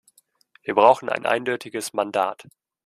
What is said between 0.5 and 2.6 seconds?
Wir brauchen ein eindeutiges Mandat.